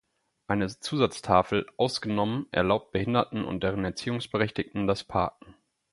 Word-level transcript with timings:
Eine 0.47 0.67
Zusatztafel 0.67 1.67
„ausgenommen“ 1.77 2.47
erlaubt 2.49 2.91
Behinderten 2.91 3.45
und 3.45 3.61
deren 3.61 3.85
Erziehungsberechtigten 3.85 4.87
das 4.87 5.03
Parken. 5.03 5.53